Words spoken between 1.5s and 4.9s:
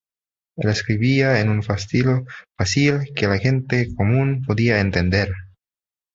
estilo fácil que la gente común podía